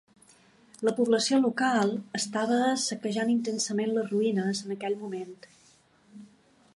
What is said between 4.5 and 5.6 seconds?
en aquell moment.